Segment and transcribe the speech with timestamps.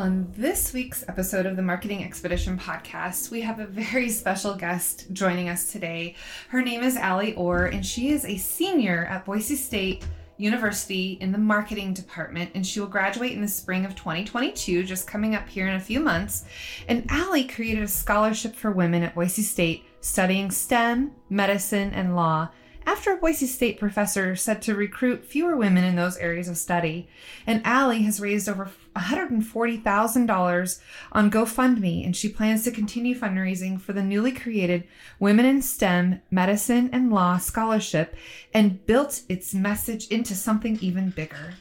[0.00, 5.08] On this week's episode of the Marketing Expedition podcast, we have a very special guest
[5.12, 6.14] joining us today.
[6.48, 10.06] Her name is Allie Orr, and she is a senior at Boise State
[10.38, 15.06] University in the marketing department, and she will graduate in the spring of 2022, just
[15.06, 16.46] coming up here in a few months.
[16.88, 22.48] And Allie created a scholarship for women at Boise State studying STEM, medicine, and law
[22.86, 27.08] after a Boise State professor said to recruit fewer women in those areas of study.
[27.46, 30.80] And Allie has raised over $140,000
[31.12, 34.84] on GoFundMe, and she plans to continue fundraising for the newly created
[35.18, 38.16] Women in STEM, Medicine, and Law Scholarship
[38.52, 41.54] and built its message into something even bigger.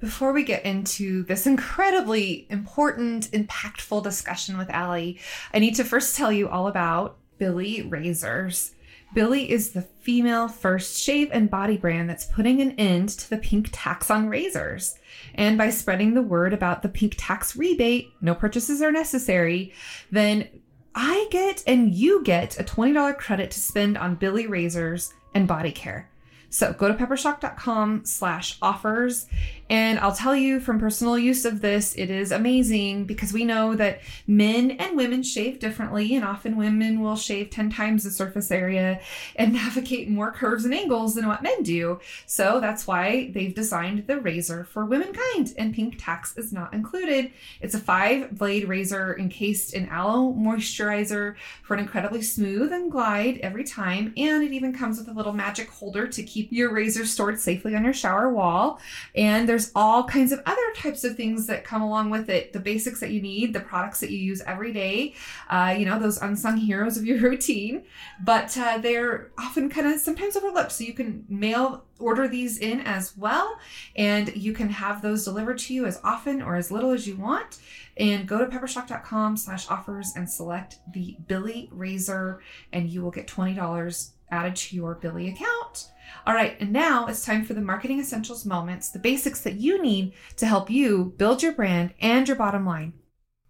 [0.00, 5.20] Before we get into this incredibly important, impactful discussion with Allie,
[5.54, 8.72] I need to first tell you all about Billie Razors.
[9.14, 13.36] Billie is the female first shave and body brand that's putting an end to the
[13.36, 14.98] pink tax on razors.
[15.34, 19.74] And by spreading the word about the pink tax rebate, no purchases are necessary,
[20.10, 20.48] then
[20.94, 25.72] I get and you get a $20 credit to spend on Billie razors and body
[25.72, 26.08] care.
[26.52, 29.26] So go to peppershock.com slash offers.
[29.70, 33.74] And I'll tell you from personal use of this, it is amazing because we know
[33.76, 38.50] that men and women shave differently, and often women will shave 10 times the surface
[38.50, 39.00] area
[39.34, 42.00] and navigate more curves and angles than what men do.
[42.26, 47.32] So that's why they've designed the razor for womankind, and pink tax is not included.
[47.62, 53.38] It's a five blade razor encased in aloe moisturizer for an incredibly smooth and glide
[53.38, 56.72] every time, and it even comes with a little magic holder to keep keep your
[56.72, 58.80] razor stored safely on your shower wall.
[59.14, 62.60] And there's all kinds of other types of things that come along with it the
[62.60, 65.14] basics that you need, the products that you use every day,
[65.50, 67.84] uh, you know, those unsung heroes of your routine.
[68.24, 70.72] But uh, they're often kind of sometimes overlooked.
[70.72, 73.58] So you can mail order these in as well
[73.94, 77.16] and you can have those delivered to you as often or as little as you
[77.16, 77.58] want
[77.96, 82.40] and go to peppershock.com slash offers and select the Billie razor
[82.72, 85.92] and you will get $20 added to your Billie account
[86.26, 89.82] all right, and now it's time for the marketing essentials moments, the basics that you
[89.82, 92.92] need to help you build your brand and your bottom line.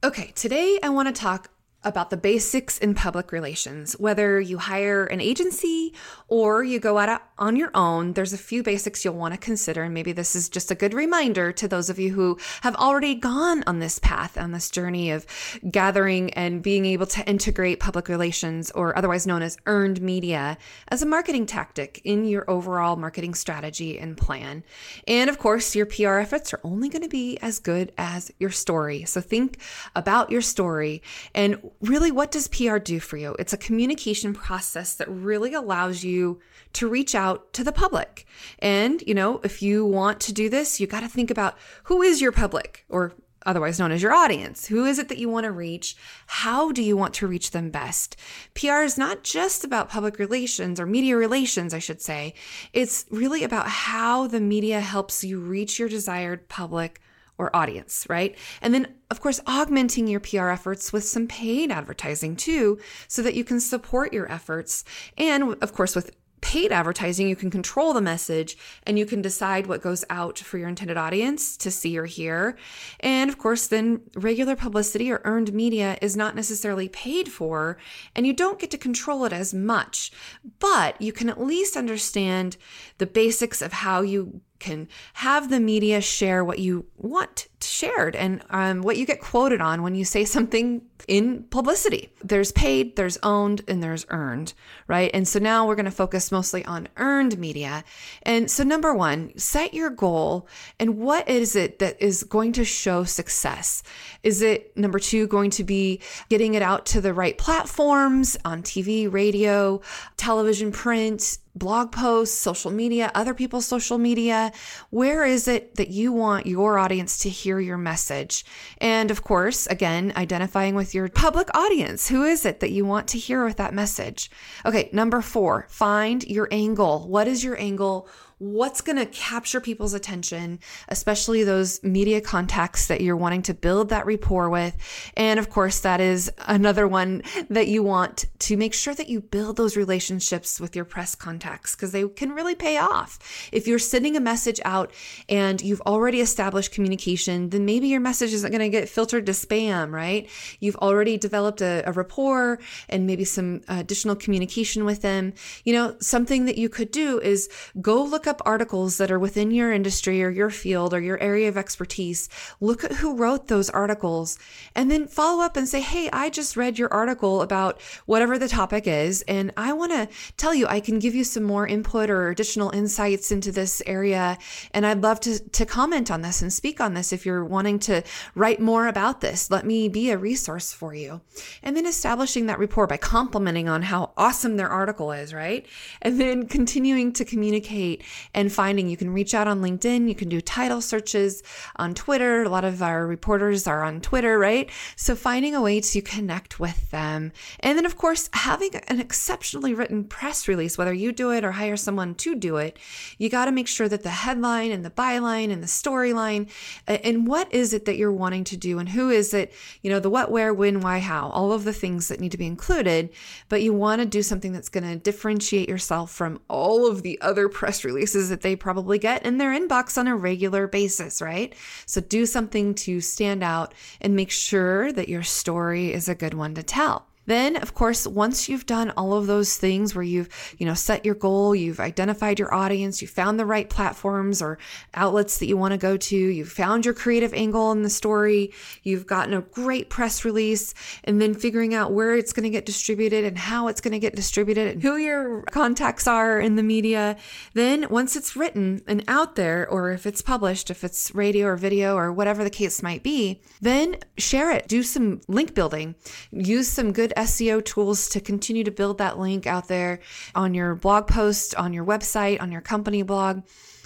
[0.03, 1.51] Okay, today I want to talk
[1.85, 3.95] about the basics in public relations.
[3.95, 5.95] Whether you hire an agency
[6.29, 9.83] or you go out on your own, there's a few basics you'll want to consider.
[9.83, 13.15] And maybe this is just a good reminder to those of you who have already
[13.15, 15.27] gone on this path, on this journey of
[15.71, 20.57] gathering and being able to integrate public relations, or otherwise known as earned media,
[20.89, 24.63] as a marketing tactic in your overall marketing strategy and plan.
[25.09, 28.51] And of course, your PR efforts are only going to be as good as your
[28.51, 29.05] story.
[29.05, 29.59] So think
[29.95, 31.03] about your story
[31.35, 33.35] and really, what does PR do for you?
[33.39, 36.41] It's a communication process that really allows you
[36.75, 38.27] to reach out to the public.
[38.59, 42.03] And, you know, if you want to do this, you got to think about who
[42.03, 43.13] is your public or
[43.45, 44.67] otherwise known as your audience.
[44.67, 45.97] Who is it that you want to reach?
[46.27, 48.17] How do you want to reach them best?
[48.55, 52.35] PR is not just about public relations or media relations, I should say.
[52.73, 57.01] It's really about how the media helps you reach your desired public
[57.43, 58.39] or audience, right?
[58.61, 63.35] And then, of course, augmenting your PR efforts with some paid advertising too, so that
[63.35, 64.85] you can support your efforts.
[65.19, 69.67] And of course, with paid advertising, you can control the message and you can decide
[69.67, 72.59] what goes out for your intended audience to see or hear.
[73.01, 77.79] And of course, then regular publicity or earned media is not necessarily paid for,
[78.15, 80.11] and you don't get to control it as much.
[80.59, 82.57] But you can at least understand
[82.99, 88.43] the basics of how you can have the media share what you want shared and
[88.51, 92.13] um, what you get quoted on when you say something in publicity.
[92.23, 94.55] There's paid, there's owned, and there's earned,
[94.87, 95.11] right?
[95.13, 97.83] And so now we're going to focus mostly on earned media.
[98.23, 100.49] And so, number one, set your goal
[100.79, 103.83] and what is it that is going to show success?
[104.23, 108.63] Is it number two, going to be getting it out to the right platforms on
[108.63, 109.81] TV, radio,
[110.17, 111.39] television, print?
[111.55, 114.53] Blog posts, social media, other people's social media?
[114.91, 118.45] Where is it that you want your audience to hear your message?
[118.79, 122.09] And of course, again, identifying with your public audience.
[122.09, 124.31] Who is it that you want to hear with that message?
[124.65, 127.09] Okay, number four, find your angle.
[127.09, 128.09] What is your angle?
[128.43, 130.59] What's going to capture people's attention,
[130.89, 134.77] especially those media contacts that you're wanting to build that rapport with.
[135.17, 139.21] And of course, that is another one that you want to make sure that you
[139.21, 143.21] build those relationships with your press contacts because they can really pay off.
[143.53, 144.93] If you're sending a message out
[145.29, 149.33] and you've already established communication, then maybe your message isn't going to get filtered to
[149.33, 150.29] spam, right?
[150.59, 152.59] You've already developed a, a rapport
[152.89, 155.33] and maybe some additional communication with them.
[155.65, 157.49] You know, something that you could do is
[157.81, 161.21] go look up up articles that are within your industry or your field or your
[161.21, 162.31] area of expertise.
[162.61, 164.39] Look at who wrote those articles
[164.75, 168.49] and then follow up and say, Hey, I just read your article about whatever the
[168.49, 169.21] topic is.
[169.29, 170.09] And I want to
[170.39, 174.39] tell you, I can give you some more input or additional insights into this area.
[174.73, 177.79] And I'd love to, to comment on this and speak on this if you're wanting
[177.81, 178.03] to
[178.35, 179.51] write more about this.
[179.51, 181.21] Let me be a resource for you.
[181.63, 185.67] And then establishing that rapport by complimenting on how awesome their article is, right?
[186.01, 188.03] And then continuing to communicate
[188.35, 191.43] and finding you can reach out on LinkedIn, you can do title searches
[191.77, 192.43] on Twitter.
[192.43, 194.71] A lot of our reporters are on Twitter, right?
[194.97, 197.33] So finding a way to connect with them.
[197.61, 201.53] And then, of course, having an exceptionally written press release, whether you do it or
[201.53, 202.79] hire someone to do it,
[203.19, 206.51] you got to make sure that the headline and the byline and the storyline
[206.87, 210.01] and what is it that you're wanting to do and who is it, you know,
[210.01, 213.11] the what, where, when, why, how, all of the things that need to be included.
[213.49, 217.21] But you want to do something that's going to differentiate yourself from all of the
[217.23, 221.55] other press releases that they probably get in their inbox on a regular basis, right?
[221.87, 226.35] So do something to stand out and make sure that your story is a good
[226.35, 227.07] one to tell.
[227.27, 230.29] Then, of course, once you've done all of those things where you've,
[230.59, 234.59] you know, set your goal, you've identified your audience, you found the right platforms or
[234.95, 238.53] outlets that you want to go to, you've found your creative angle in the story,
[238.83, 240.75] you've gotten a great press release,
[241.05, 243.99] and then figuring out where it's going to get distributed and how it's going to
[243.99, 247.17] get distributed and who your contacts are in the media.
[247.55, 251.57] Then, once it's written and out there, or if it's published, if it's radio or
[251.57, 254.67] video or whatever the case might be, then share it.
[254.67, 255.95] Do some link building.
[256.31, 260.01] Use some good SEO tools to continue to build that link out there
[260.35, 263.43] on your blog post, on your website, on your company blog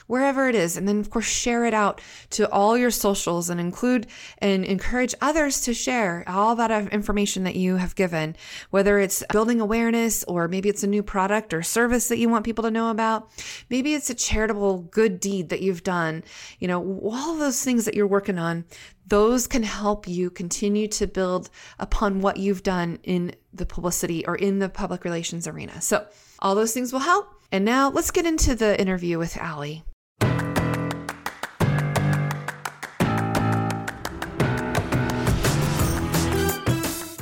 [0.06, 0.76] wherever it is.
[0.76, 2.00] And then, of course, share it out
[2.30, 4.06] to all your socials and include
[4.38, 8.36] and encourage others to share all that information that you have given,
[8.70, 12.44] whether it's building awareness or maybe it's a new product or service that you want
[12.44, 13.30] people to know about.
[13.70, 16.24] Maybe it's a charitable good deed that you've done.
[16.58, 18.64] You know, all those things that you're working on
[19.08, 21.48] those can help you continue to build
[21.78, 25.80] upon what you've done in the publicity or in the public relations arena.
[25.80, 26.06] So,
[26.40, 27.28] all those things will help.
[27.52, 29.84] And now let's get into the interview with Allie.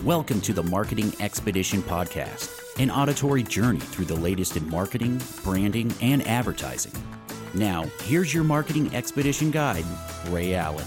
[0.04, 5.94] Welcome to the Marketing Expedition Podcast, an auditory journey through the latest in marketing, branding,
[6.02, 6.92] and advertising.
[7.54, 9.86] Now, here's your marketing expedition guide,
[10.28, 10.84] Rhea Allen.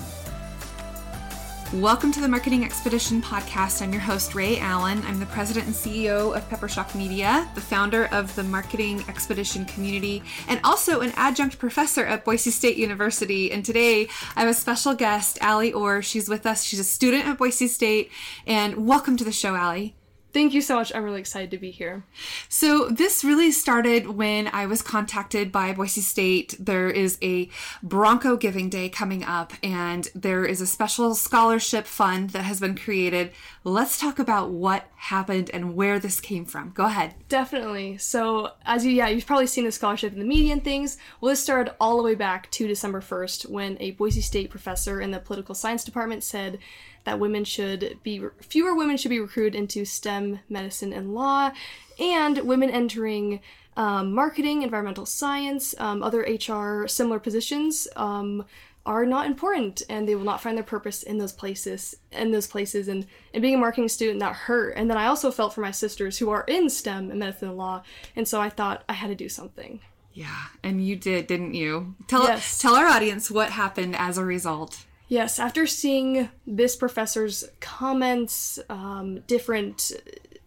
[1.73, 3.81] Welcome to the Marketing Expedition podcast.
[3.81, 5.03] I'm your host, Rhea Allen.
[5.05, 10.23] I'm the president and CEO of Peppershock Media, the founder of the Marketing Expedition community,
[10.47, 13.51] and also an adjunct professor at Boise State University.
[13.51, 16.01] And today I have a special guest, Allie Orr.
[16.01, 16.63] She's with us.
[16.63, 18.11] She's a student at Boise State.
[18.47, 19.96] And welcome to the show, Allie.
[20.33, 20.93] Thank you so much.
[20.93, 22.03] I'm really excited to be here.
[22.49, 26.55] So, this really started when I was contacted by Boise State.
[26.59, 27.49] There is a
[27.81, 32.75] Bronco Giving Day coming up, and there is a special scholarship fund that has been
[32.75, 33.31] created.
[33.63, 36.71] Let's talk about what happened and where this came from.
[36.71, 37.15] Go ahead.
[37.29, 37.97] Definitely.
[37.97, 40.97] So, as you, yeah, you've probably seen the scholarship in the media and things.
[41.21, 44.99] Well, this started all the way back to December 1st when a Boise State professor
[44.99, 46.59] in the political science department said
[47.07, 51.51] that women should be fewer women should be recruited into STEM, medicine, and law,
[51.97, 53.39] and women entering
[53.77, 58.43] um, marketing, environmental science, um, other HR similar positions um,
[58.85, 61.95] are not important, and they will not find their purpose in those places.
[62.11, 64.73] In those places, and and being a marketing student that hurt.
[64.75, 67.57] And then I also felt for my sisters who are in STEM and medicine and
[67.57, 67.83] law,
[68.17, 69.79] and so I thought I had to do something.
[70.11, 71.95] Yeah, and you did, didn't you?
[72.07, 72.59] Tell yes.
[72.59, 74.83] tell our audience what happened as a result.
[75.09, 79.93] Yes, after seeing this professor's comments, um, different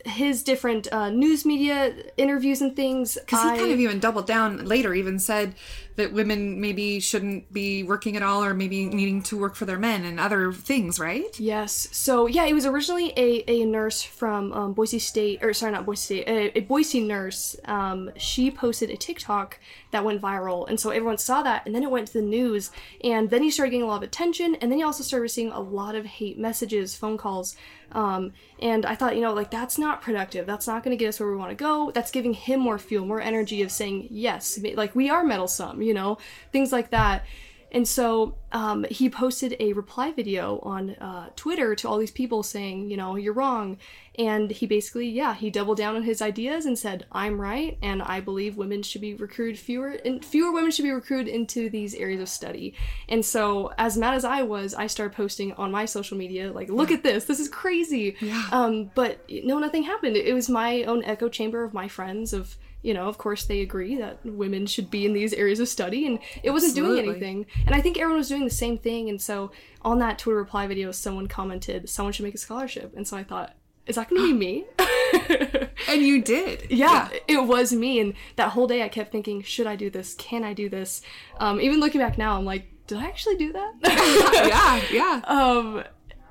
[0.05, 3.15] his different uh, news media interviews and things.
[3.15, 5.55] Because he kind of even doubled down later, even said
[5.97, 9.79] that women maybe shouldn't be working at all or maybe needing to work for their
[9.79, 11.39] men and other things, right?
[11.39, 11.89] Yes.
[11.93, 15.85] So, yeah, it was originally a, a nurse from um, Boise State, or sorry, not
[15.85, 17.57] Boise State, a, a Boise nurse.
[17.67, 19.59] Um, she posted a TikTok
[19.91, 20.69] that went viral.
[20.69, 22.71] And so everyone saw that, and then it went to the news.
[23.05, 25.53] And then he started getting a lot of attention, and then he also started receiving
[25.53, 27.57] a lot of hate messages, phone calls
[27.93, 30.47] um, and I thought, you know, like that's not productive.
[30.47, 31.91] That's not going to get us where we want to go.
[31.93, 35.95] That's giving him more fuel, more energy of saying, yes, like we are meddlesome, you
[35.95, 36.19] know,
[36.53, 37.25] things like that.
[37.73, 42.43] And so um, he posted a reply video on uh, Twitter to all these people
[42.43, 43.79] saying, you know, you're wrong.
[44.19, 48.03] And he basically, yeah, he doubled down on his ideas and said, I'm right, and
[48.03, 51.95] I believe women should be recruited fewer, and fewer women should be recruited into these
[51.95, 52.75] areas of study.
[53.09, 56.69] And so, as mad as I was, I started posting on my social media, like,
[56.69, 58.17] look at this, this is crazy.
[58.21, 58.47] Yeah.
[58.53, 60.17] Um, but no, nothing happened.
[60.17, 63.61] It was my own echo chamber of my friends of you know, of course, they
[63.61, 67.47] agree that women should be in these areas of study, and it wasn't doing anything.
[67.67, 69.09] And I think everyone was doing the same thing.
[69.09, 69.51] And so
[69.83, 72.95] on that Twitter reply video, someone commented, someone should make a scholarship.
[72.97, 73.55] And so I thought,
[73.87, 74.65] is that going to be me?
[75.89, 76.71] And you did.
[76.71, 77.99] yeah, it was me.
[77.99, 80.15] And that whole day I kept thinking, should I do this?
[80.15, 81.03] Can I do this?
[81.39, 83.73] Um, even looking back now, I'm like, did I actually do that?
[84.51, 85.21] Yeah, yeah.
[85.27, 85.85] um,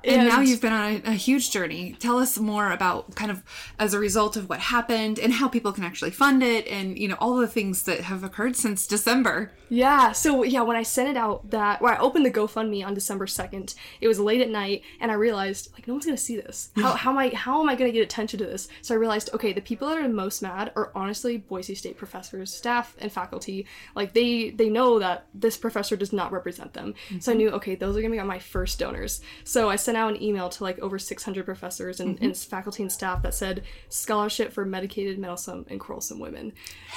[0.04, 1.96] And now you've been on a, a huge journey.
[1.98, 3.42] Tell us more about kind of
[3.78, 7.08] as a result of what happened and how people can actually fund it and, you
[7.08, 9.52] know, all the things that have occurred since December.
[9.70, 12.92] Yeah, so yeah, when I sent it out that where I opened the GoFundMe on
[12.92, 16.36] December 2nd, it was late at night and I realized like no one's gonna see
[16.36, 16.70] this.
[16.74, 18.68] How, how am I how am I gonna get attention to this?
[18.82, 22.52] So I realized, okay, the people that are most mad are honestly Boise State professors,
[22.52, 23.66] staff, and faculty.
[23.94, 26.94] Like they they know that this professor does not represent them.
[27.20, 27.38] So I mm-hmm.
[27.38, 29.20] knew, okay, those are gonna be my first donors.
[29.44, 32.90] So I sent out an email to like over 600 professors and, and faculty and
[32.90, 36.52] staff that said scholarship for medicated, meddlesome, and quarrelsome women.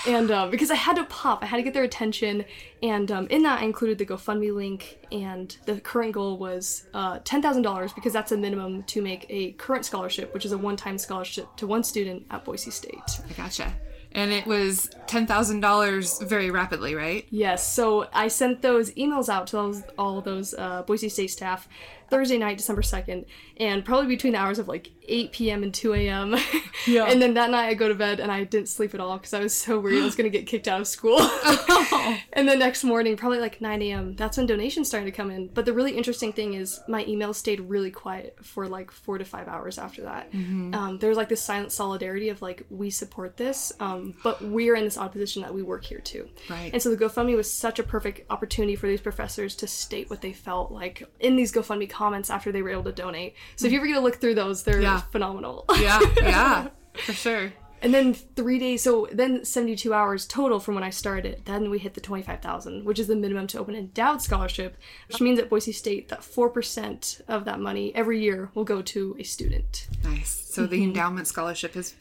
[0.07, 2.45] And um, because I had to pop, I had to get their attention.
[2.81, 4.99] And um, in that, I included the GoFundMe link.
[5.11, 9.85] And the current goal was uh, $10,000 because that's a minimum to make a current
[9.85, 13.21] scholarship, which is a one time scholarship to one student at Boise State.
[13.29, 13.73] I gotcha.
[14.15, 17.25] And it was $10,000 very rapidly, right?
[17.29, 21.67] Yes, so I sent those emails out to those, all those uh, Boise State staff
[22.09, 23.25] Thursday night, December 2nd,
[23.57, 25.63] and probably between the hours of like 8 p.m.
[25.63, 26.35] and 2 a.m.
[26.85, 27.05] Yeah.
[27.05, 29.33] and then that night I go to bed and I didn't sleep at all because
[29.33, 31.17] I was so worried I was going to get kicked out of school.
[32.33, 35.47] and the next morning, probably like 9 a.m., that's when donations started to come in.
[35.47, 39.23] But the really interesting thing is my emails stayed really quiet for like four to
[39.25, 40.29] five hours after that.
[40.33, 44.41] Um, there was like this silent solidarity of like, we support this, um, Um, but
[44.41, 46.29] we're in this odd position that we work here too.
[46.49, 46.71] Right.
[46.73, 50.21] And so the GoFundMe was such a perfect opportunity for these professors to state what
[50.21, 53.35] they felt like in these GoFundMe comments after they were able to donate.
[53.55, 55.01] So if you ever get to look through those, they're Yeah.
[55.01, 55.65] phenomenal.
[55.79, 57.53] Yeah, yeah, for sure.
[57.83, 61.41] And then three days, so then 72 hours total from when I started.
[61.43, 64.77] Then we hit the 25,000, which is the minimum to open an endowed scholarship,
[65.09, 69.17] which means at Boise State that 4% of that money every year will go to
[69.19, 69.87] a student.
[70.01, 70.29] Nice.
[70.49, 70.85] So the mm-hmm.
[70.85, 71.93] endowment scholarship is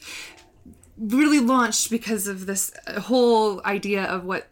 [1.02, 4.48] really launched because of this uh, whole idea of what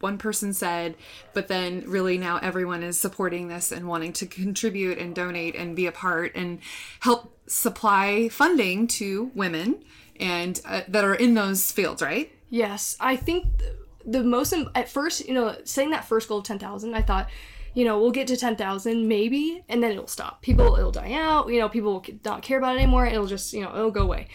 [0.00, 0.96] one person said,
[1.32, 5.76] but then really now everyone is supporting this and wanting to contribute and donate and
[5.76, 6.58] be a part and
[7.00, 9.82] help supply funding to women
[10.18, 12.32] and uh, that are in those fields, right?
[12.50, 13.46] Yes, I think
[14.04, 17.30] the most at first, you know, setting that first goal of ten thousand, I thought,
[17.72, 20.42] you know, we'll get to ten thousand maybe, and then it'll stop.
[20.42, 21.48] People, it'll die out.
[21.48, 23.06] You know, people will not care about it anymore.
[23.06, 24.28] It'll just, you know, it'll go away.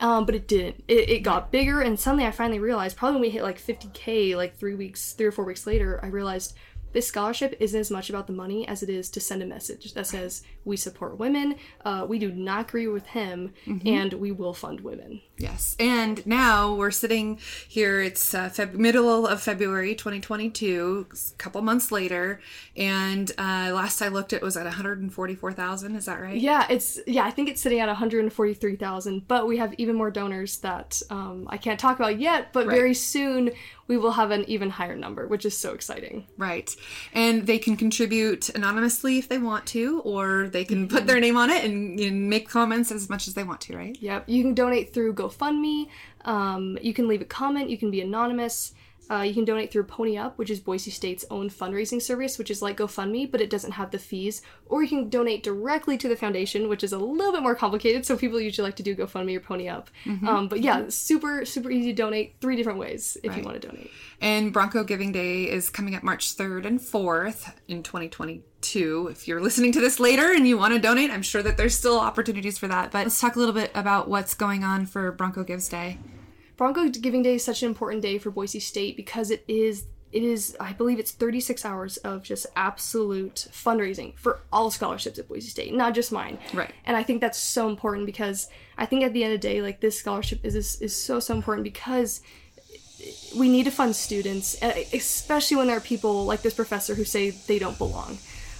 [0.00, 0.82] Um, but it didn't.
[0.88, 3.90] It, it got bigger, and suddenly I finally realized, probably when we hit like fifty
[3.92, 6.54] k, like three weeks, three or four weeks later, I realized
[6.92, 9.92] this scholarship isn't as much about the money as it is to send a message
[9.94, 11.54] that says we support women,
[11.84, 13.52] uh, we do not agree with him,
[13.86, 15.20] and we will fund women.
[15.40, 15.74] Yes.
[15.80, 21.90] And now we're sitting here, it's uh, Feb- middle of February 2022, a couple months
[21.90, 22.40] later.
[22.76, 25.96] And uh, last I looked, it was at 144,000.
[25.96, 26.36] Is that right?
[26.36, 27.24] Yeah, it's yeah.
[27.24, 29.26] I think it's sitting at one hundred and forty three thousand.
[29.28, 32.52] But we have even more donors that um, I can't talk about yet.
[32.52, 33.50] But very soon
[33.90, 36.24] we will have an even higher number, which is so exciting.
[36.38, 36.74] Right.
[37.12, 41.36] And they can contribute anonymously if they want to, or they can put their name
[41.36, 43.98] on it and, and make comments as much as they want to, right?
[44.00, 45.88] Yep, you can donate through GoFundMe.
[46.24, 47.70] Um, you can leave a comment.
[47.70, 48.72] You can be anonymous.
[49.10, 52.50] Uh, you can donate through Pony Up, which is Boise State's own fundraising service, which
[52.50, 54.40] is like GoFundMe, but it doesn't have the fees.
[54.66, 58.06] Or you can donate directly to the foundation, which is a little bit more complicated.
[58.06, 59.90] So people usually like to do GoFundMe or Pony Up.
[60.28, 62.36] Um, but yeah, super super easy to donate.
[62.40, 63.90] Three different ways if you want to donate.
[64.20, 69.08] And Bronco Giving Day is coming up March 3rd and 4th in 2022.
[69.10, 71.74] If you're listening to this later and you want to donate, I'm sure that there's
[71.74, 72.92] still opportunities for that.
[72.92, 75.98] But let's talk a little bit about what's going on for Bronco Gives Day.
[76.60, 80.22] Bronco Giving Day is such an important day for Boise State because it is it
[80.22, 85.48] is I believe it's 36 hours of just absolute fundraising for all scholarships at Boise
[85.48, 86.36] State, not just mine.
[86.52, 86.70] Right.
[86.84, 89.62] And I think that's so important because I think at the end of the day,
[89.62, 92.20] like this scholarship is is, is so so important because
[93.34, 94.62] we need to fund students,
[94.92, 98.18] especially when there are people like this professor who say they don't belong.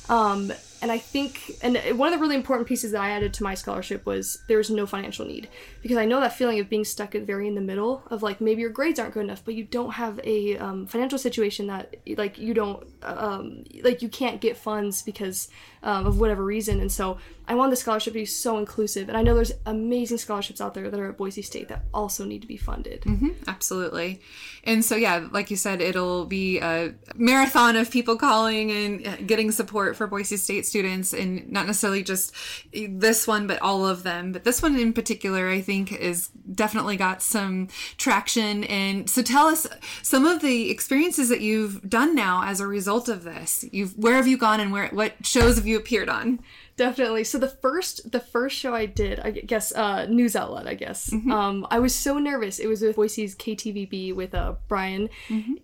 [0.08, 3.42] Um, and I think, and one of the really important pieces that I added to
[3.42, 5.48] my scholarship was there's no financial need.
[5.82, 8.40] Because I know that feeling of being stuck at very in the middle of like
[8.40, 11.96] maybe your grades aren't good enough, but you don't have a um, financial situation that
[12.16, 15.48] like you don't um, like you can't get funds because
[15.82, 16.80] um, of whatever reason.
[16.80, 17.18] And so
[17.48, 19.08] I want the scholarship to be so inclusive.
[19.08, 22.24] And I know there's amazing scholarships out there that are at Boise State that also
[22.24, 23.04] need to be funded.
[23.48, 24.20] Absolutely.
[24.62, 29.16] And so, yeah, like you said, it'll be a marathon of people calling and uh,
[29.26, 32.34] getting support for Boise State students, and not necessarily just
[32.72, 34.32] this one, but all of them.
[34.32, 38.64] But this one in particular, I think, is definitely got some traction.
[38.64, 39.66] And so, tell us
[40.02, 43.64] some of the experiences that you've done now as a result of this.
[43.72, 46.40] You've where have you gone, and where what shows have you appeared on?
[46.80, 47.24] Definitely.
[47.24, 51.12] So the first the first show I did, I guess, uh, news outlet, I guess.
[51.30, 52.58] Um, I was so nervous.
[52.58, 55.10] It was with Boise's KTVB with uh, Brian,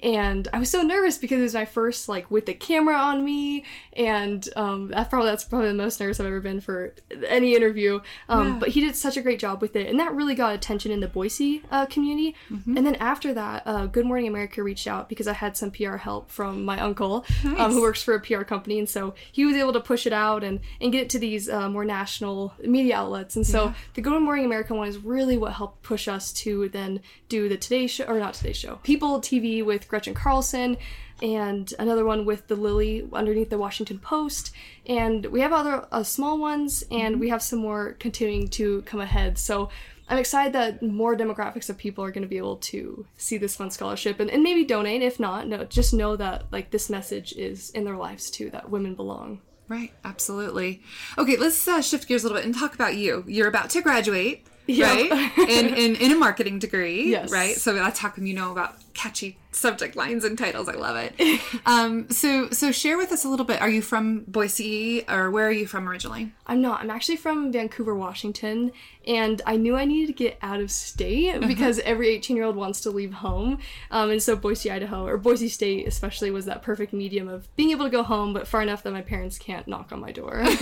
[0.02, 3.24] and I was so nervous because it was my first like with the camera on
[3.24, 6.94] me, and um, that probably that's probably the most nervous I've ever been for
[7.26, 8.00] any interview.
[8.28, 8.58] Um, Yeah.
[8.58, 11.00] But he did such a great job with it, and that really got attention in
[11.00, 12.34] the Boise uh, community.
[12.76, 15.96] And then after that, uh, Good Morning America reached out because I had some PR
[15.96, 17.24] help from my uncle,
[17.56, 20.12] um, who works for a PR company, and so he was able to push it
[20.12, 23.36] out and and get it to these uh, more national media outlets.
[23.36, 27.00] And so the Good Morning America one is really what helped push us to then
[27.28, 30.76] do the Today Show or not Today Show, People TV with Gretchen Carlson.
[31.22, 34.52] And another one with the Lily underneath the Washington Post,
[34.84, 39.00] and we have other uh, small ones, and we have some more continuing to come
[39.00, 39.38] ahead.
[39.38, 39.70] So
[40.10, 43.56] I'm excited that more demographics of people are going to be able to see this
[43.56, 45.00] fun scholarship and, and maybe donate.
[45.00, 48.68] If not, no, just know that like this message is in their lives too, that
[48.68, 49.40] women belong.
[49.68, 50.82] Right, absolutely.
[51.18, 53.24] Okay, let's uh, shift gears a little bit and talk about you.
[53.26, 55.10] You're about to graduate, Yep.
[55.10, 55.38] right?
[55.48, 57.30] in, in in a marketing degree, Yes.
[57.32, 57.56] right?
[57.56, 60.68] So that's how come you know about catchy subject lines and titles.
[60.68, 61.40] I love it.
[61.66, 63.60] um, so so share with us a little bit.
[63.60, 66.32] Are you from Boise or where are you from originally?
[66.46, 66.80] I'm not.
[66.80, 68.72] I'm actually from Vancouver, Washington,
[69.06, 72.56] and I knew I needed to get out of state because every 18 year old
[72.56, 73.58] wants to leave home.
[73.90, 77.70] Um, and so Boise, Idaho, or Boise State especially, was that perfect medium of being
[77.70, 80.44] able to go home, but far enough that my parents can't knock on my door.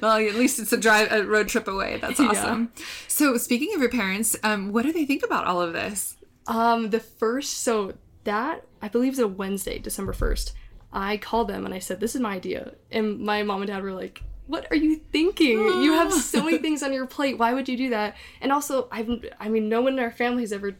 [0.00, 1.98] Well, at least it's a drive a road trip away.
[1.98, 2.72] That's awesome.
[3.08, 6.16] So speaking of your parents, um, what do they think about all of this?
[6.46, 10.54] Um, the first, so that I believe is a Wednesday, December first.
[10.92, 13.82] I called them and I said, "This is my idea," and my mom and dad
[13.82, 15.58] were like, "What are you thinking?
[15.58, 17.38] You have so many things on your plate.
[17.38, 19.10] Why would you do that?" And also, I've,
[19.40, 20.76] I mean, no one in our family has ever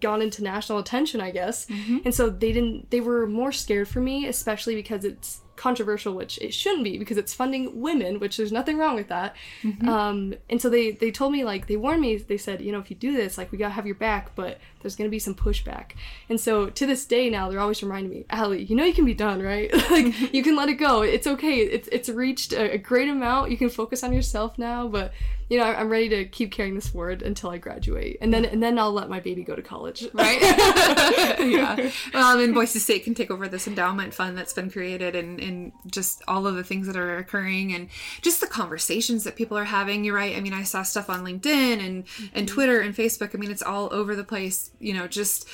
[0.00, 1.98] gone into national attention, I guess, mm-hmm.
[2.04, 2.90] and so they didn't.
[2.90, 7.16] They were more scared for me, especially because it's controversial, which it shouldn't be because
[7.16, 9.36] it's funding women, which there's nothing wrong with that.
[9.62, 9.88] Mm-hmm.
[9.88, 12.16] Um, and so they they told me like they warned me.
[12.16, 14.58] They said, you know, if you do this, like we gotta have your back, but
[14.80, 15.92] there's gonna be some pushback.
[16.28, 19.04] And so to this day now, they're always reminding me, Allie, you know, you can
[19.04, 19.72] be done, right?
[19.90, 20.26] like mm-hmm.
[20.34, 21.02] you can let it go.
[21.02, 21.58] It's okay.
[21.58, 23.50] It's it's reached a, a great amount.
[23.50, 25.12] You can focus on yourself now, but
[25.54, 28.60] you know, I'm ready to keep carrying this forward until I graduate, and then and
[28.60, 30.04] then I'll let my baby go to college.
[30.12, 30.42] right?
[31.38, 31.76] yeah.
[32.12, 35.38] Well, I mean, Boise State can take over this endowment fund that's been created and,
[35.38, 37.88] and just all of the things that are occurring and
[38.20, 40.02] just the conversations that people are having.
[40.02, 40.34] You're right.
[40.34, 42.46] I mean, I saw stuff on LinkedIn and, and mm-hmm.
[42.46, 43.32] Twitter and Facebook.
[43.32, 45.48] I mean, it's all over the place, you know, just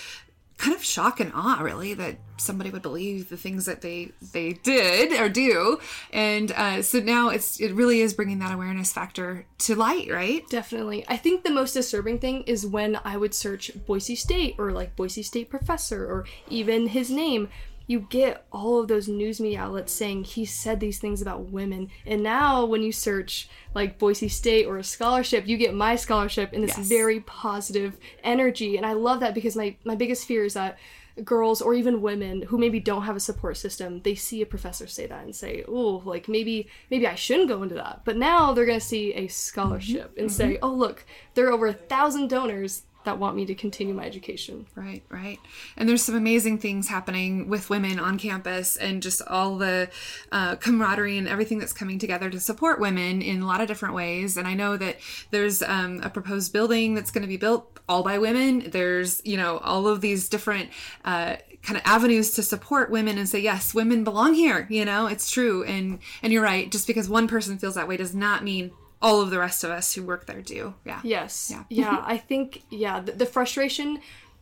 [0.61, 4.53] kind of shock and awe really that somebody would believe the things that they they
[4.53, 5.79] did or do
[6.12, 10.42] and uh, so now it's it really is bringing that awareness factor to light right
[10.61, 11.05] Definitely.
[11.09, 14.94] I think the most disturbing thing is when I would search Boise State or like
[14.96, 17.49] Boise State professor or even his name.
[17.90, 21.90] You get all of those news media outlets saying he said these things about women.
[22.07, 26.53] And now when you search like Boise State or a scholarship, you get my scholarship
[26.53, 26.88] in this Yes.
[26.88, 28.76] very positive energy.
[28.76, 30.79] And I love that because my, my biggest fear is that
[31.24, 34.87] girls or even women who maybe don't have a support system they see a professor
[34.87, 38.55] say that and say oh like maybe maybe i shouldn't go into that but now
[38.55, 40.20] they're going to see a scholarship mm-hmm.
[40.20, 40.37] and mm-hmm.
[40.37, 44.05] say oh look there are over a thousand donors that want me to continue my
[44.05, 45.39] education Right, right.
[45.77, 49.91] And there's some amazing things happening with women on campus and just all the
[50.33, 53.95] uh, camaraderie and everything that's coming together to support women in a lot of different
[53.95, 54.37] ways.
[54.37, 54.99] And I know that
[55.31, 58.71] there's um, a proposed building that's going to be built all by women.
[58.71, 60.71] There's, you know, all of these different
[61.05, 64.67] uh, kind of avenues to support women and say, yes, women belong here.
[64.71, 65.65] You know, it's true.
[65.65, 66.71] And, and you're right.
[66.71, 68.71] Just because one person feels that way does not mean
[69.03, 70.75] all of the rest of us who work there do.
[70.85, 71.01] Yeah.
[71.03, 71.65] yes Yeah.
[71.69, 73.99] yeah, i think yeah the, the frustration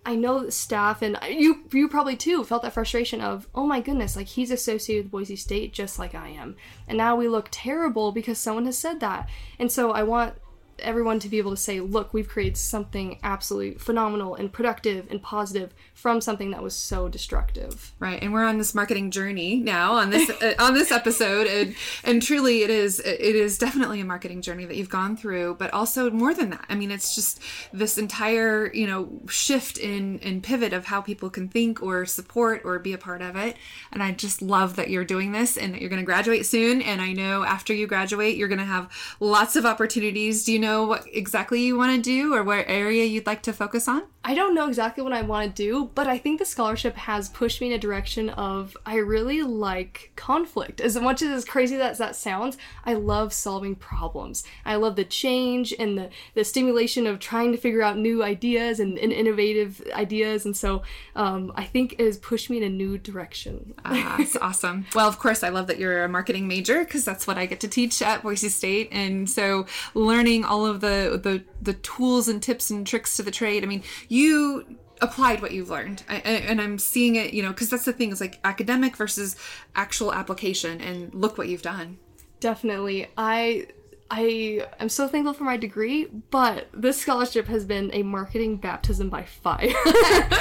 [0.07, 3.81] I know that staff and you you probably too felt that frustration of oh my
[3.81, 7.49] goodness like he's associated with Boise State just like I am and now we look
[7.51, 10.37] terrible because someone has said that and so I want
[10.81, 15.23] everyone to be able to say, look, we've created something absolutely phenomenal and productive and
[15.23, 17.93] positive from something that was so destructive.
[17.99, 21.75] Right, and we're on this marketing journey now on this uh, on this episode, and
[22.05, 25.73] and truly it is it is definitely a marketing journey that you've gone through, but
[25.73, 26.65] also more than that.
[26.69, 27.41] I mean, it's just
[27.73, 32.63] this entire you know shift in in pivot of how people can think or support
[32.65, 33.57] or be a part of it,
[33.93, 36.81] and I just love that you're doing this and that you're going to graduate soon,
[36.83, 38.89] and I know after you graduate you're going to have
[39.21, 40.45] lots of opportunities.
[40.45, 43.53] Do you know what exactly you want to do or what area you'd like to
[43.53, 44.03] focus on?
[44.25, 47.31] I don't know exactly what I want to do, but I think the scholarship has
[47.31, 50.81] pushed me in a direction of I really like conflict.
[50.81, 54.45] As much as as crazy as that sounds, I love solving problems.
[54.67, 58.81] I love the change and the, the stimulation of trying to figure out new ideas
[58.81, 60.45] and, and innovative ideas.
[60.45, 60.83] And so
[61.17, 63.75] um, I think it has pushed me in a new direction.
[63.85, 64.87] Ah, that's awesome.
[64.95, 67.61] Well, of course, I love that you're a marketing major because that's what I get
[67.61, 68.89] to teach at Boise State.
[68.93, 73.31] And so learning all of the, the, the tools and tips and tricks to the
[73.31, 73.63] trade.
[73.63, 77.71] I mean, you applied what you've learned I, and i'm seeing it you know because
[77.71, 79.37] that's the thing is like academic versus
[79.77, 81.99] actual application and look what you've done
[82.41, 83.69] definitely i
[84.11, 89.11] I am so thankful for my degree, but this scholarship has been a marketing baptism
[89.11, 89.69] by fire.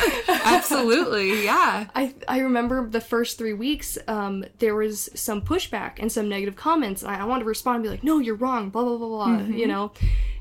[0.30, 1.88] Absolutely, yeah.
[1.94, 6.56] I I remember the first three weeks, um, there was some pushback and some negative
[6.56, 7.04] comments.
[7.04, 9.28] I, I wanted to respond and be like, "No, you're wrong," blah blah blah blah,
[9.28, 9.54] mm-hmm.
[9.54, 9.92] you know.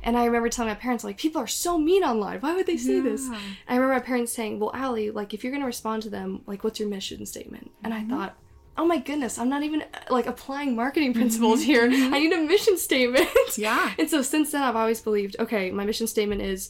[0.06, 2.38] And I remember telling my parents, like, people are so mean online.
[2.38, 3.02] Why would they say yeah.
[3.02, 3.28] this?
[3.66, 6.42] I remember my parents saying, well, Allie, like, if you're going to respond to them,
[6.46, 7.72] like, what's your mission statement?
[7.82, 8.12] And mm-hmm.
[8.12, 8.36] I thought,
[8.78, 11.70] oh my goodness, I'm not even like applying marketing principles mm-hmm.
[11.70, 11.88] here.
[11.88, 12.14] Mm-hmm.
[12.14, 13.28] I need a mission statement.
[13.56, 13.92] Yeah.
[13.98, 16.68] and so since then, I've always believed, okay, my mission statement is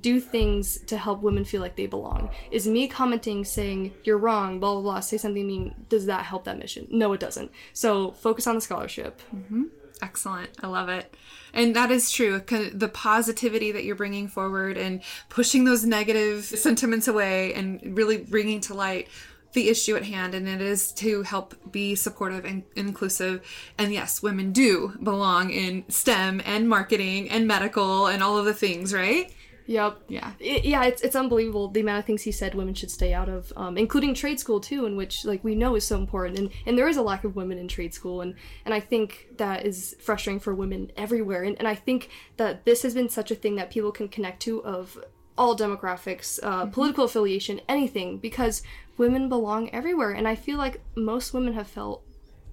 [0.00, 2.30] do things to help women feel like they belong.
[2.50, 6.44] Is me commenting saying you're wrong, blah blah blah, say something mean, does that help
[6.44, 6.86] that mission?
[6.90, 7.50] No, it doesn't.
[7.72, 9.20] So focus on the scholarship.
[9.34, 9.64] Mm-hmm.
[10.02, 10.50] Excellent.
[10.62, 11.14] I love it.
[11.52, 12.40] And that is true.
[12.40, 18.60] The positivity that you're bringing forward and pushing those negative sentiments away and really bringing
[18.62, 19.08] to light
[19.52, 20.34] the issue at hand.
[20.34, 23.44] And it is to help be supportive and inclusive.
[23.78, 28.54] And yes, women do belong in STEM and marketing and medical and all of the
[28.54, 29.32] things, right?
[29.70, 30.00] Yep.
[30.08, 30.32] Yeah.
[30.40, 33.28] It, yeah, it's it's unbelievable the amount of things he said women should stay out
[33.28, 36.50] of, um, including trade school too, in which like we know is so important, and
[36.66, 38.34] and there is a lack of women in trade school, and
[38.64, 42.82] and I think that is frustrating for women everywhere, and and I think that this
[42.82, 44.98] has been such a thing that people can connect to of
[45.40, 46.70] all demographics, uh, mm-hmm.
[46.70, 48.62] political affiliation, anything, because
[48.98, 52.04] women belong everywhere, and I feel like most women have felt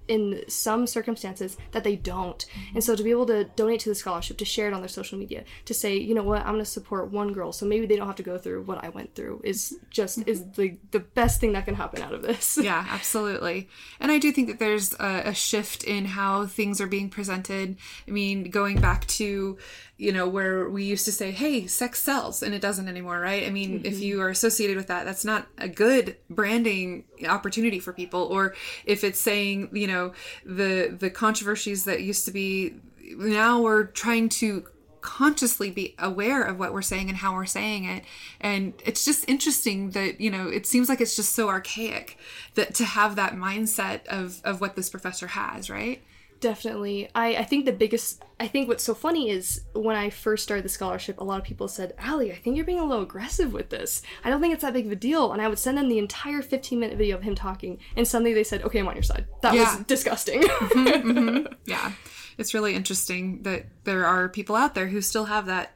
[0.08, 2.38] in some circumstances that they don't.
[2.38, 2.76] Mm-hmm.
[2.76, 4.88] And so to be able to donate to the scholarship, to share it on their
[4.88, 7.84] social media, to say, you know what, I'm going to support one girl so maybe
[7.84, 11.00] they don't have to go through what I went through is just is the the
[11.00, 12.56] best thing that can happen out of this.
[12.56, 13.68] Yeah, absolutely.
[14.00, 17.76] And I do think that there's a, a shift in how things are being presented.
[18.06, 19.58] I mean, going back to
[19.98, 23.44] you know, where we used to say, hey, sex sells, and it doesn't anymore, right?
[23.44, 23.86] I mean, mm-hmm.
[23.86, 28.22] if you are associated with that, that's not a good branding opportunity for people.
[28.22, 28.54] Or
[28.86, 30.12] if it's saying, you know,
[30.46, 32.76] the the controversies that used to be,
[33.16, 34.68] now we're trying to
[35.00, 38.04] consciously be aware of what we're saying and how we're saying it
[38.40, 42.18] and it's just interesting that you know it seems like it's just so archaic
[42.54, 46.02] that to have that mindset of of what this professor has right
[46.40, 47.08] Definitely.
[47.14, 50.64] I, I think the biggest I think what's so funny is when I first started
[50.64, 53.52] the scholarship, a lot of people said, Allie, I think you're being a little aggressive
[53.52, 54.02] with this.
[54.22, 55.32] I don't think it's that big of a deal.
[55.32, 58.34] And I would send them the entire 15 minute video of him talking, and suddenly
[58.34, 59.26] they said, Okay, I'm on your side.
[59.42, 59.76] That yeah.
[59.76, 60.42] was disgusting.
[60.42, 61.52] mm-hmm, mm-hmm.
[61.66, 61.92] Yeah.
[62.38, 65.74] It's really interesting that there are people out there who still have that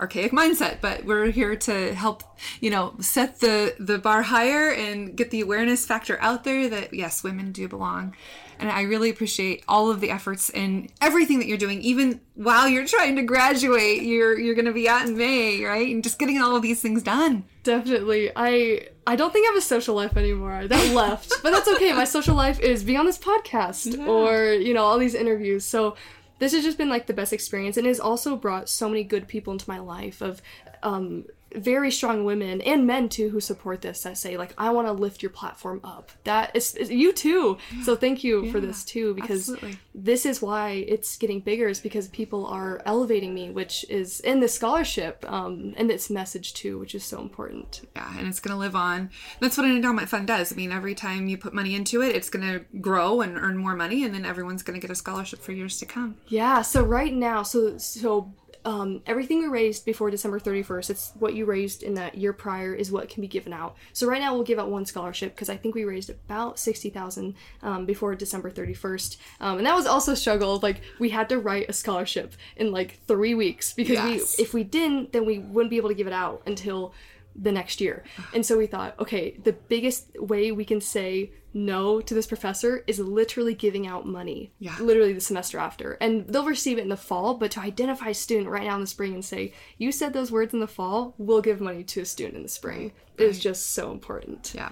[0.00, 2.22] archaic mindset but we're here to help
[2.60, 6.92] you know set the the bar higher and get the awareness factor out there that
[6.94, 8.14] yes women do belong
[8.60, 12.68] and I really appreciate all of the efforts and everything that you're doing, even while
[12.68, 14.02] you're trying to graduate.
[14.02, 15.92] You're you're gonna be out in May, right?
[15.92, 17.44] And just getting all of these things done.
[17.62, 18.30] Definitely.
[18.36, 20.68] I I don't think I have a social life anymore.
[20.68, 21.32] That left.
[21.42, 21.92] but that's okay.
[21.92, 24.06] My social life is be on this podcast yeah.
[24.06, 25.64] or, you know, all these interviews.
[25.64, 25.96] So
[26.40, 29.28] this has just been like the best experience and has also brought so many good
[29.28, 30.42] people into my life of
[30.82, 34.86] um very strong women and men too who support this that say like i want
[34.86, 36.10] to lift your platform up.
[36.24, 37.58] That is, is you too.
[37.84, 39.78] So thank you yeah, for this too because absolutely.
[39.94, 44.40] this is why it's getting bigger is because people are elevating me which is in
[44.40, 47.82] the scholarship um, and its message too which is so important.
[47.96, 49.10] Yeah and it's going to live on.
[49.40, 50.52] That's what an endowment fund does.
[50.52, 53.56] I mean every time you put money into it it's going to grow and earn
[53.56, 56.16] more money and then everyone's going to get a scholarship for years to come.
[56.28, 58.32] Yeah so right now so so
[58.64, 62.74] um, everything we raised before December 31st, it's what you raised in that year prior
[62.74, 63.76] is what can be given out.
[63.92, 67.34] So right now we'll give out one scholarship because I think we raised about 60,000
[67.62, 69.16] um, before December 31st.
[69.40, 70.58] Um, and that was also a struggle.
[70.62, 74.36] Like we had to write a scholarship in like three weeks because Yes.
[74.38, 76.92] we, if we didn't, then we wouldn't be able to give it out until
[77.40, 78.04] the next year.
[78.34, 82.84] And so we thought, okay, the biggest way we can say no to this professor
[82.86, 84.52] is literally giving out money.
[84.58, 84.76] Yeah.
[84.78, 85.94] Literally the semester after.
[86.00, 88.80] And they'll receive it in the fall, but to identify a student right now in
[88.80, 92.02] the spring and say, you said those words in the fall, we'll give money to
[92.02, 94.52] a student in the spring is just so important.
[94.54, 94.70] Yeah.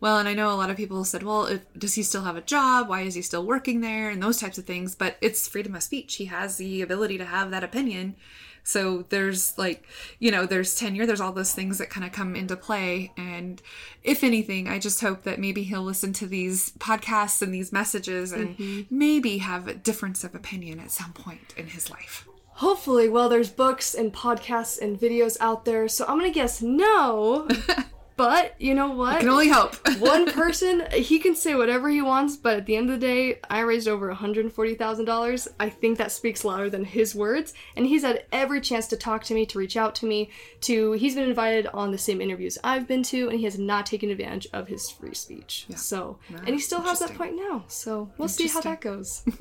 [0.00, 2.36] Well, and I know a lot of people said, well, if, does he still have
[2.36, 2.88] a job?
[2.88, 4.10] Why is he still working there?
[4.10, 4.94] And those types of things.
[4.94, 6.16] But it's freedom of speech.
[6.16, 8.16] He has the ability to have that opinion.
[8.64, 9.86] So there's like,
[10.18, 13.12] you know, there's tenure, there's all those things that kind of come into play.
[13.16, 13.62] And
[14.02, 18.32] if anything, I just hope that maybe he'll listen to these podcasts and these messages
[18.32, 18.82] and mm-hmm.
[18.90, 22.26] maybe have a difference of opinion at some point in his life.
[22.58, 27.48] Hopefully, well, there's books and podcasts and videos out there, so I'm gonna guess no.
[28.16, 29.16] but you know what?
[29.16, 29.76] I can only hope.
[29.98, 33.38] one person he can say whatever he wants but at the end of the day
[33.50, 37.54] i raised over $140000 i think that speaks louder than his words.
[37.76, 40.30] And he's had every chance to talk to me to reach out to me
[40.62, 43.86] to he's been invited on the same interviews i've been to and he has not
[43.86, 45.66] taken advantage of his free speech.
[45.76, 47.64] So and he still has that point now.
[47.68, 49.22] So we'll see how that goes.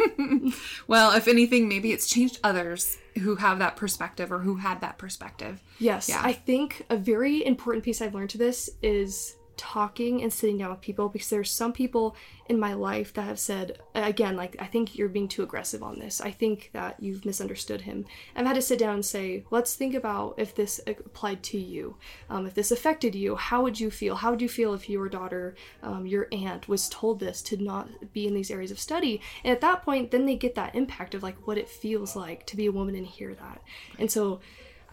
[0.87, 4.97] Well, if anything, maybe it's changed others who have that perspective or who had that
[4.97, 5.61] perspective.
[5.79, 6.21] Yes, Yeah.
[6.23, 10.71] I think a very important piece I've learned to this is talking and sitting down
[10.71, 12.15] with people because there's some people
[12.47, 15.99] in my life that have said again like I think you're being too aggressive on
[15.99, 16.19] this.
[16.19, 18.05] I think that you've misunderstood him.
[18.35, 21.95] I've had to sit down and say, let's think about if this applied to you,
[22.29, 23.35] um, if this affected you.
[23.35, 24.15] How would you feel?
[24.15, 28.13] How would you feel if your daughter, um, your aunt, was told this to not
[28.13, 29.21] be in these areas of study?
[29.43, 32.45] And at that point, then they get that impact of like what it feels like
[32.47, 33.61] to be a woman and hear that.
[33.99, 34.39] And so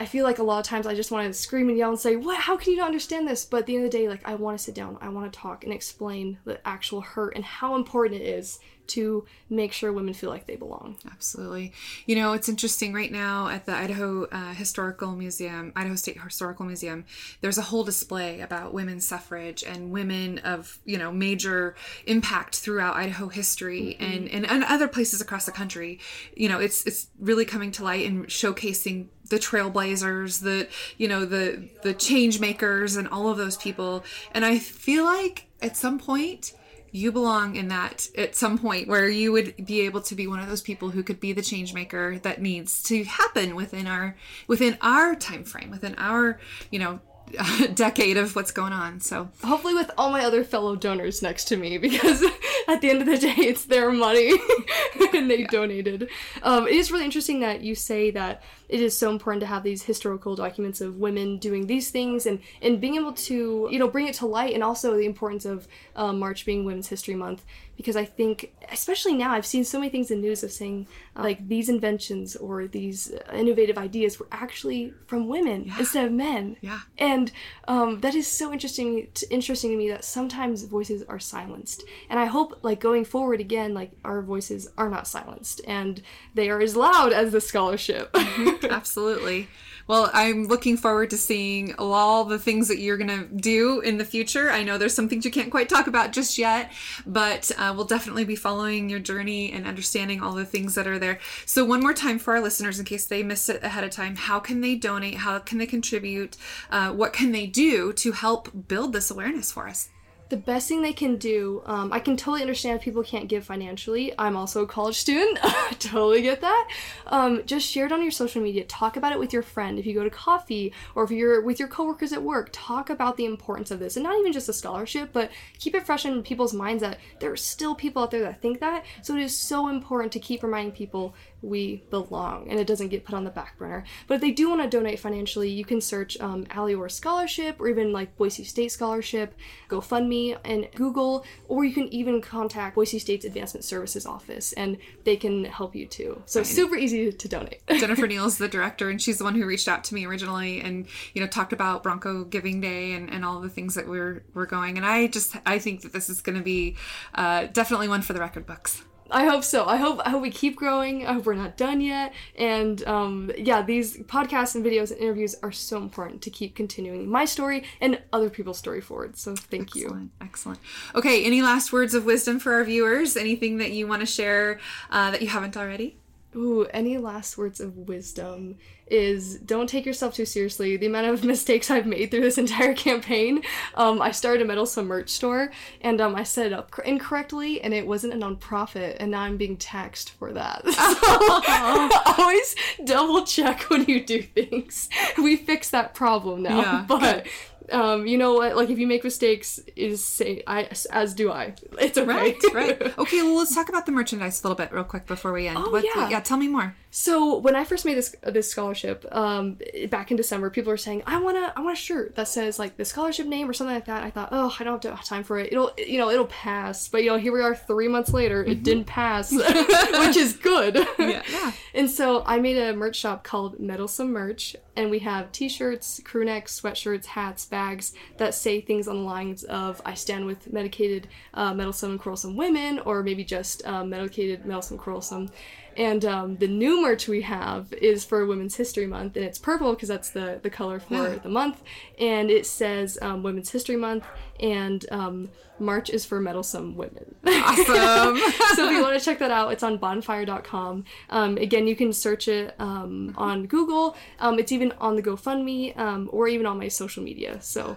[0.00, 2.00] I feel like a lot of times I just want to scream and yell and
[2.00, 2.40] say, "What?
[2.40, 4.34] How can you not understand this?" But at the end of the day, like I
[4.34, 7.76] want to sit down, I want to talk and explain the actual hurt and how
[7.76, 8.58] important it is
[8.90, 10.96] to make sure women feel like they belong.
[11.10, 11.72] Absolutely.
[12.06, 16.64] You know, it's interesting right now at the Idaho uh, Historical Museum, Idaho State Historical
[16.64, 17.04] Museum,
[17.40, 21.74] there's a whole display about women's suffrage and women of, you know, major
[22.06, 25.98] impact throughout Idaho history and, and, and other places across the country.
[26.36, 31.24] You know, it's it's really coming to light and showcasing the trailblazers, the you know,
[31.24, 34.04] the the change makers and all of those people.
[34.32, 36.52] And I feel like at some point
[36.92, 40.40] you belong in that at some point where you would be able to be one
[40.40, 44.16] of those people who could be the change maker that needs to happen within our
[44.46, 46.38] within our time frame within our
[46.70, 47.00] you know
[47.74, 49.00] decade of what's going on.
[49.00, 52.24] So Hopefully, with all my other fellow donors next to me, because
[52.70, 54.32] at the end of the day, it's their money
[55.14, 56.08] and they donated.
[56.42, 59.62] Um, it is really interesting that you say that it is so important to have
[59.62, 63.88] these historical documents of women doing these things and and being able to you know
[63.88, 67.44] bring it to light, and also the importance of um, March being Women's History Month.
[67.80, 71.22] Because I think, especially now, I've seen so many things in news of saying uh,
[71.22, 76.58] like these inventions or these innovative ideas were actually from women instead of men.
[76.60, 76.80] Yeah.
[76.98, 77.32] And
[77.68, 81.84] um, that is so interesting to, interesting to me that sometimes voices are silenced.
[82.10, 86.02] And I hope like going forward again, like our voices are not silenced and
[86.34, 88.14] they are as loud as the scholarship.
[88.70, 89.48] absolutely
[89.90, 93.98] well i'm looking forward to seeing all the things that you're going to do in
[93.98, 94.50] the future.
[94.50, 96.72] I know there's some things you can't quite talk about just yet
[97.06, 100.98] but uh, we'll definitely be following your journey and understanding all the things that are
[100.98, 101.18] there.
[101.46, 104.16] So one more time for our listeners in case they missed it ahead of time
[104.16, 105.16] how can they donate?
[105.16, 106.36] How can they contribute?
[106.70, 109.88] Uh, what can they do to help build this awareness for us
[110.30, 113.44] the best thing they can do, um, I can totally understand if people can't give
[113.44, 114.14] financially.
[114.16, 115.38] I'm also a college student.
[115.42, 116.68] I totally get that.
[117.08, 118.64] Um, just share it on your social media.
[118.64, 119.78] Talk about it with your friend.
[119.78, 123.16] If you go to coffee or if you're with your coworkers at work, talk about
[123.16, 123.96] the importance of this.
[123.96, 127.32] And not even just a scholarship, but keep it fresh in people's minds that there
[127.32, 128.84] are still people out there that think that.
[129.02, 133.04] So it is so important to keep reminding people we belong and it doesn't get
[133.04, 133.84] put on the back burner.
[134.06, 137.60] But if they do want to donate financially, you can search um, Allie Orr Scholarship
[137.60, 139.34] or even like Boise State Scholarship,
[139.68, 145.16] GoFundMe, and Google, or you can even contact Boise State's Advancement Services Office and they
[145.16, 146.22] can help you too.
[146.26, 147.60] So super easy to donate.
[147.68, 150.60] Jennifer Neal is the director, and she's the one who reached out to me originally,
[150.60, 154.22] and you know talked about Bronco Giving Day and, and all the things that we're
[154.34, 154.76] we're going.
[154.76, 156.76] And I just I think that this is going to be
[157.14, 158.82] uh, definitely one for the record books.
[159.10, 159.66] I hope so.
[159.66, 161.06] I hope I hope we keep growing.
[161.06, 162.12] I hope we're not done yet.
[162.36, 167.08] And um, yeah, these podcasts and videos and interviews are so important to keep continuing
[167.08, 169.16] my story and other people's story forward.
[169.16, 169.84] So thank you.
[169.86, 170.58] Excellent, excellent.
[170.94, 173.16] Okay, any last words of wisdom for our viewers?
[173.16, 175.99] Anything that you want to share uh, that you haven't already?
[176.36, 180.76] Ooh, any last words of wisdom is don't take yourself too seriously.
[180.76, 183.42] The amount of mistakes I've made through this entire campaign.
[183.74, 187.60] Um, I started a Meddlesome merch store and um, I set it up cor- incorrectly
[187.60, 190.62] and it wasn't a nonprofit and now I'm being taxed for that.
[191.60, 194.88] So always double check when you do things.
[195.18, 196.58] We fixed that problem now.
[196.60, 197.26] Yeah, but
[197.72, 198.56] um, you know what?
[198.56, 201.54] Like if you make mistakes, is say I as do I.
[201.80, 202.06] It's okay.
[202.06, 202.80] Right, right.
[202.98, 205.58] Okay, well, let's talk about the merchandise a little bit real quick before we end.
[205.58, 206.08] Oh, What- yeah.
[206.10, 206.74] yeah, tell me more.
[206.92, 209.58] So when I first made this this scholarship, um,
[209.90, 212.76] back in December, people were saying, "I wanna, I want a shirt that says like
[212.76, 215.38] the scholarship name or something like that." I thought, "Oh, I don't have time for
[215.38, 215.52] it.
[215.52, 218.64] It'll, you know, it'll pass." But you know, here we are, three months later, it
[218.64, 219.30] didn't pass,
[220.02, 220.84] which is good.
[220.98, 221.52] Yeah, yeah.
[221.74, 226.24] And so I made a merch shop called Meddlesome Merch, and we have T-shirts, crew
[226.24, 231.06] necks, sweatshirts, hats, bags that say things on the lines of "I stand with medicated,
[231.34, 235.28] uh, meddlesome, and quarrelsome women," or maybe just uh, medicated, meddlesome, quarrelsome.
[235.76, 239.72] And um, the new merch we have is for Women's History Month, and it's purple
[239.74, 241.62] because that's the the color for the month.
[241.98, 244.04] And it says um, Women's History Month,
[244.40, 247.14] and um, March is for meddlesome women.
[247.26, 247.64] Awesome.
[248.54, 250.84] so if you want to check that out, it's on bonfire.com.
[251.10, 253.96] Um, again, you can search it um, on Google.
[254.18, 257.38] Um, it's even on the GoFundMe um, or even on my social media.
[257.40, 257.76] So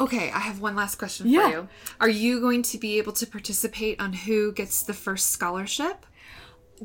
[0.00, 1.42] okay, I have one last question Yeah.
[1.44, 1.68] for you.
[2.00, 6.06] Are you going to be able to participate on who gets the first scholarship?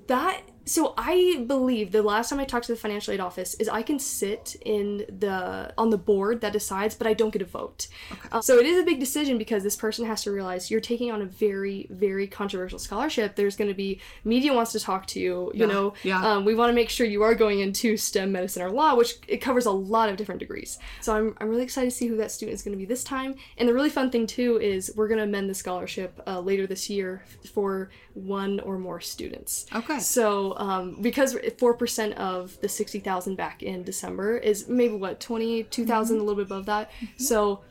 [0.07, 3.67] That so I believe the last time I talked to the financial aid office is
[3.67, 7.45] I can sit in the on the board that decides, but I don't get a
[7.45, 7.87] vote.
[8.31, 11.11] Uh, so it is a big decision because this person has to realize you're taking
[11.11, 13.35] on a very very controversial scholarship.
[13.35, 15.51] There's going to be media wants to talk to you.
[15.55, 16.23] You know, yeah.
[16.23, 19.15] Um, we want to make sure you are going into STEM medicine or law, which
[19.27, 20.77] it covers a lot of different degrees.
[21.01, 23.03] So I'm I'm really excited to see who that student is going to be this
[23.03, 23.35] time.
[23.57, 26.67] And the really fun thing too is we're going to amend the scholarship uh, later
[26.67, 29.65] this year for one or more students.
[29.73, 29.99] Okay.
[29.99, 35.19] So, um, because four percent of the sixty thousand back in December is maybe what
[35.19, 36.21] twenty two thousand, Mm-hmm.
[36.21, 36.91] a little bit above that.
[37.17, 37.61] So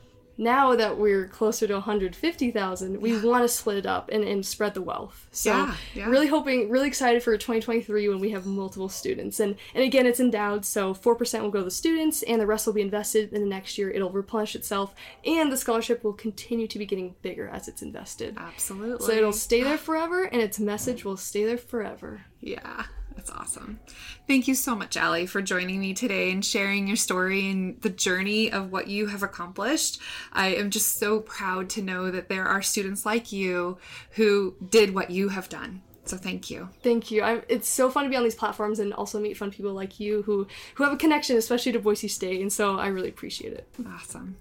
[0.41, 4.09] now that we're closer to one hundred fifty thousand, we want to split it up
[4.11, 5.27] and, and spread the wealth.
[5.33, 6.07] So, Yeah, yeah.
[6.07, 9.41] really hoping, really excited for twenty twenty three when we have multiple students.
[9.41, 12.47] And and again, it's endowed, so four percent will go to the students, and the
[12.47, 13.33] rest will be invested.
[13.33, 14.95] In the next year, it'll replenish itself,
[15.27, 18.37] and the scholarship will continue to be getting bigger as it's invested.
[18.39, 19.05] Absolutely.
[19.07, 22.23] So it'll stay there forever, and its message will stay there forever.
[22.41, 22.85] Yeah,
[23.19, 23.81] that's awesome.
[24.29, 27.91] Thank you so much, Allie, for joining me today and sharing your story and the
[27.91, 30.01] journey of what you have accomplished.
[30.33, 33.79] I am just so proud to know that there are students like you
[34.13, 35.83] who did what you have done.
[36.09, 36.71] So thank you.
[36.83, 37.23] Thank you.
[37.23, 40.01] I, it's so fun to be on these platforms and also meet fun people like
[40.01, 43.53] you who who have a connection, especially to Boise State, and so I really appreciate
[43.53, 43.69] it.
[43.87, 44.37] Awesome.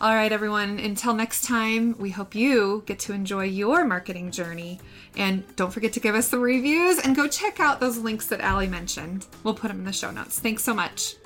[0.00, 0.78] All right, everyone.
[0.78, 4.80] Until next time, we hope you get to enjoy your marketing journey.
[5.16, 8.40] And don't forget to give us some reviews and go check out those links that
[8.40, 9.26] Allie mentioned.
[9.44, 10.38] We'll put them in the show notes.
[10.38, 11.16] Thanks so much.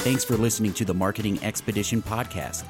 [0.00, 2.64] Thanks for listening to the Marketing Expedition podcast.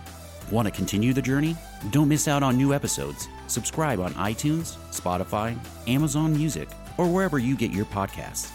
[0.53, 1.57] Want to continue the journey?
[1.91, 3.29] Don't miss out on new episodes.
[3.49, 8.53] Subscribe on iTunes, Spotify, Amazon Music, or wherever you get your podcasts.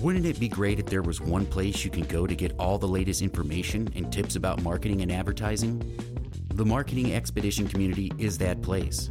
[0.00, 2.78] Wouldn't it be great if there was one place you can go to get all
[2.78, 5.82] the latest information and tips about marketing and advertising?
[6.54, 9.10] The Marketing Expedition community is that place.